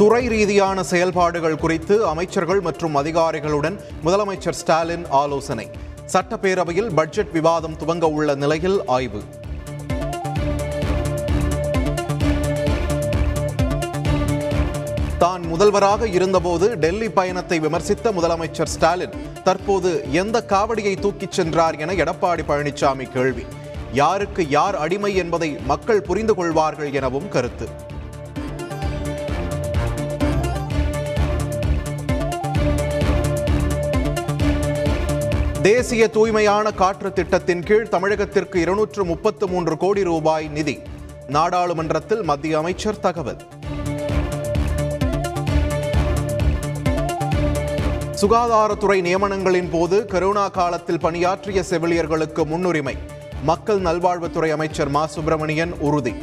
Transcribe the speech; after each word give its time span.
துறை 0.00 0.28
ரீதியான 0.28 0.82
செயல்பாடுகள் 0.90 1.56
குறித்து 1.62 1.94
அமைச்சர்கள் 2.10 2.60
மற்றும் 2.60 2.94
அதிகாரிகளுடன் 2.94 3.76
முதலமைச்சர் 4.04 4.56
ஸ்டாலின் 4.60 5.04
ஆலோசனை. 5.08 5.66
சட்டப்பேரவையில் 6.12 6.88
பட்ஜெட் 6.98 7.32
விவாதம் 7.32 7.74
துவங்க 7.80 8.04
உள்ள 8.16 8.34
நிலையில் 8.34 8.78
ஆய்வு. 8.86 9.20
தான் 15.18 15.42
முதல்வராக 15.42 16.08
இருந்தபோது 16.08 16.78
டெல்லி 16.78 17.10
பயணத்தை 17.10 17.60
விமர்சித்த 17.60 18.12
முதலமைச்சர் 18.20 18.72
ஸ்டாலின் 18.76 19.16
தற்போது 19.44 19.92
எந்த 20.22 20.44
காவடியை 20.54 20.94
தூக்கிச் 21.04 21.38
சென்றார் 21.40 21.78
என 21.84 21.92
எடப்பாடி 21.92 22.46
பழனிசாமி 22.48 23.08
கேள்வி. 23.18 23.46
யாருக்கு 23.92 24.48
யார் 24.48 24.76
அடிமை 24.76 25.14
என்பதை 25.16 25.52
மக்கள் 25.66 26.02
புரிந்து 26.02 26.34
கொள்வார்கள் 26.34 26.92
எனவும் 26.92 27.28
கருத்து. 27.28 27.68
தேசிய 35.62 36.08
தூய்மையான 36.08 36.70
காற்று 36.70 37.12
திட்டத்தின் 37.12 37.62
கீழ் 37.62 37.88
தமிழகத்திற்கு 37.90 38.56
இருநூற்று 38.56 39.04
முப்பத்து 39.04 39.48
மூன்று 39.48 39.76
கோடி 39.76 40.04
ரூபாய் 40.04 40.48
நிதி. 40.48 40.78
நாடாளுமன்றத்தில் 41.28 42.22
மத்திய 42.22 42.58
அமைச்சர் 42.58 43.00
தகவல். 43.00 43.36
சுகாதாரத்துறை 48.20 49.00
நியமனங்களின் 49.00 49.68
போது 49.70 50.06
கரோனா 50.10 50.50
காலத்தில் 50.50 51.00
பணியாற்றிய 51.00 51.62
செவிலியர்களுக்கு 51.70 52.46
முன்னுரிமை. 52.46 52.96
மக்கள் 53.42 53.80
நல்வாழ்வுத்துறை 53.80 54.50
அமைச்சர் 54.50 54.88
மா. 54.88 55.06
சுப்பிரமணியன் 55.06 55.72
உறுதி. 55.72 56.14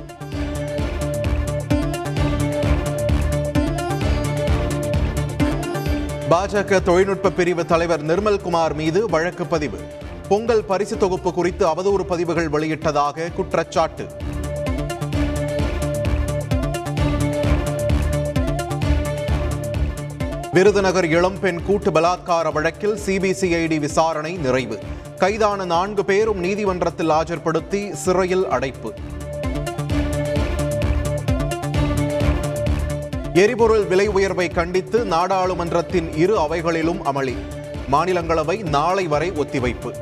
பாஜக 6.29 6.83
தொழில்நுட்ப 6.83 7.29
பிரிவு 7.29 7.65
தலைவர் 7.65 8.05
நிர்மல்குமார் 8.05 8.73
மீது 8.73 9.09
வழக்கு 9.09 9.45
பதிவு. 9.45 9.79
பொங்கல் 10.29 10.63
பரிசு 10.63 10.97
தொகுப்பு 10.97 11.33
குறித்து 11.33 11.67
அவதூறு 11.67 12.01
பதிவுகள் 12.01 12.49
வெளியிட்டதாக 12.49 13.33
குற்றச்சாட்டு. 13.33 14.07
விருதுநகர் 20.51 21.05
இளம்பெண் 21.05 21.63
கூட்டு 21.63 21.91
பலாத்கார 21.91 22.51
வழக்கில் 22.51 22.99
சிபிசிஐடி 23.05 23.79
விசாரணை 23.79 24.37
நிறைவு. 24.37 24.79
கைதான 25.17 25.65
நான்கு 25.65 26.05
பேரும் 26.05 26.39
நீதிமன்றத்தில் 26.39 27.09
ஆஜர்படுத்தி 27.09 27.91
சிறையில் 27.91 28.47
அடைப்பு. 28.47 28.93
எரிபொருள் 33.42 33.84
விலை 33.86 34.06
உயர்வை 34.10 34.46
கண்டித்து 34.50 34.98
நாடாளுமன்றத்தின் 35.06 36.08
இரு 36.16 36.34
அவைகளிலும் 36.38 37.02
அமளி 37.06 37.36
மாநிலங்களவை 37.92 38.56
நாளை 38.74 39.04
வரை 39.06 39.28
ஒத்திவைப்பு 39.42 39.92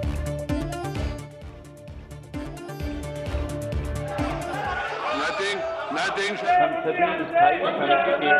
Nothing, 5.12 5.58
nothing. 5.92 6.32
संसदीय 6.50 7.24
स्थायी 7.30 7.58
समिति 7.68 8.12
के 8.20 8.32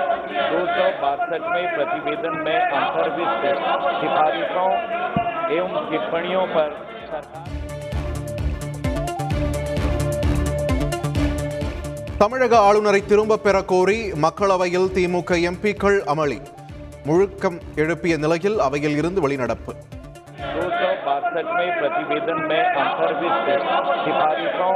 दो 0.51 0.61
सौ 0.69 0.87
बासठवें 1.01 1.67
प्रतिवेदन 1.77 2.37
में 2.45 2.59
अंतर्विष्ट 2.73 3.45
सिफारिशों 4.01 4.69
एवं 5.57 5.91
टिप्पणियों 5.91 6.47
पर 6.55 6.69
सरकार 7.07 7.64
தமிழக 12.21 12.55
ஆளுநரை 12.61 13.01
திரும்பப் 13.05 13.45
பெற 13.45 13.57
கோரி 13.65 13.99
மக்களவையில் 14.25 14.91
திமுக 14.97 15.39
எம்பிக்கள் 15.49 15.99
அமளி 16.13 16.39
முழுக்கம் 17.07 17.57
எழுப்பிய 17.77 18.17
நிலையில் 18.17 18.59
அவையில் 18.61 18.99
இருந்து 18.99 19.23
வெளிநடப்பு 19.27 19.73
दो 20.53 20.63
सौ 20.73 20.91
बासठवें 21.05 21.71
प्रतिवेदन 21.79 22.39
में 22.51 22.63
अंतर्विष्ट 22.75 23.49
सिफारिशों 24.05 24.71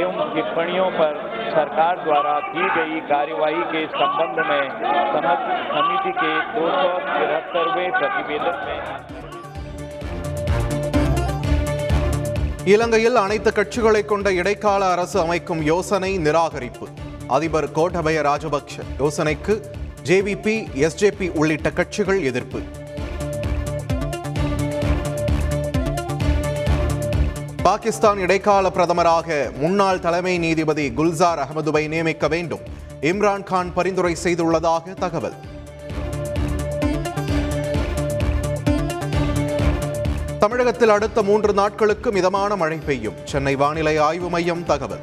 एवं 0.00 0.18
टिप्पणियों 0.34 0.88
पर 0.92 1.12
सरकार 1.50 1.94
द्वारा 2.04 2.34
की 2.48 2.64
गई 2.76 3.00
कार्यवाही 3.10 3.62
के 3.72 3.82
संबंध 3.94 4.38
में 4.48 4.62
समग्र 5.14 5.58
समिति 5.72 6.12
के 6.18 6.32
दो 6.54 6.64
सौ 6.74 6.88
तिहत्तरवें 7.08 7.88
प्रतिवेदन 7.98 8.56
में 8.64 9.23
இலங்கையில் 12.65 13.15
அனைத்து 13.15 13.51
கட்சிகளை 13.51 14.05
கொண்ட 14.05 14.33
இடைக்கால 14.33 14.85
அரசு 14.85 15.19
அமைக்கும் 15.19 15.63
யோசனை 15.63 16.17
நிராகரிப்பு. 16.17 16.87
அதிபர் 17.27 17.71
கோட்டபய 17.71 18.21
ராஜபக்ஷ 18.21 18.77
யோசனைக்கு 18.99 19.61
ஜேவிபி 20.03 20.55
எஸ்ஜேபி 20.75 21.31
உள்ளிட்ட 21.31 21.71
கட்சிகள் 21.71 22.23
எதிர்ப்பு. 22.23 22.61
பாகிஸ்தான் 27.63 28.19
இடைக்கால 28.19 28.69
பிரதமராக 28.69 29.57
முன்னாள் 29.57 29.99
தலைமை 29.99 30.37
நீதிபதி 30.37 30.89
குல்சார் 30.89 31.41
அகமதுவை 31.45 31.87
நியமிக்க 31.87 32.27
வேண்டும். 32.27 32.59
இம்ரான் 33.01 33.43
கான் 33.43 33.73
பரிந்துரை 33.73 34.15
செய்துள்ளதாக 34.23 34.93
தகவல். 34.93 35.33
தமிழகத்தில் 40.39 40.89
அடுத்த 40.89 41.23
மூன்று 41.23 41.53
நாட்களுக்கு 41.53 42.11
மிதமான 42.11 42.55
மழை 42.55 42.77
பெய்யும். 42.77 43.13
சென்னை 43.23 43.55
வானிலை 43.55 43.97
ஆய்வு 43.97 44.29
மையம் 44.29 44.65
தகவல். 44.65 44.99